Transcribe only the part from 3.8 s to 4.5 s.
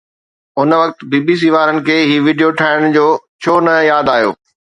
ياد آيو؟